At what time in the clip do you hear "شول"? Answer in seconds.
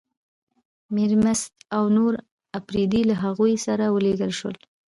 4.39-4.55